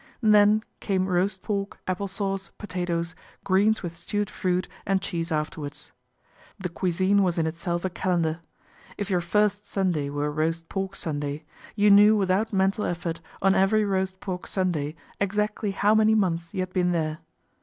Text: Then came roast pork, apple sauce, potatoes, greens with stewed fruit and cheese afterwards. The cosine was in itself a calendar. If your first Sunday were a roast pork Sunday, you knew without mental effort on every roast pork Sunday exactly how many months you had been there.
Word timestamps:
Then 0.23 0.63
came 0.79 1.05
roast 1.07 1.43
pork, 1.43 1.79
apple 1.85 2.07
sauce, 2.07 2.49
potatoes, 2.57 3.13
greens 3.43 3.83
with 3.83 3.95
stewed 3.95 4.31
fruit 4.31 4.67
and 4.83 4.99
cheese 4.99 5.31
afterwards. 5.31 5.91
The 6.57 6.69
cosine 6.69 7.21
was 7.21 7.37
in 7.37 7.45
itself 7.45 7.85
a 7.85 7.89
calendar. 7.91 8.39
If 8.97 9.11
your 9.11 9.21
first 9.21 9.67
Sunday 9.67 10.09
were 10.09 10.25
a 10.25 10.31
roast 10.31 10.67
pork 10.69 10.95
Sunday, 10.95 11.45
you 11.75 11.91
knew 11.91 12.17
without 12.17 12.51
mental 12.51 12.83
effort 12.85 13.21
on 13.43 13.53
every 13.53 13.85
roast 13.85 14.19
pork 14.19 14.47
Sunday 14.47 14.95
exactly 15.19 15.69
how 15.69 15.93
many 15.93 16.15
months 16.15 16.51
you 16.51 16.61
had 16.61 16.73
been 16.73 16.93
there. 16.93 17.19